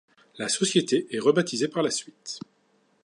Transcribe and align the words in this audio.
La 0.39 0.49
société 0.49 1.05
est 1.15 1.19
rebaptisé 1.19 1.67
par 1.67 1.83
la 1.83 1.91
suite. 1.91 2.39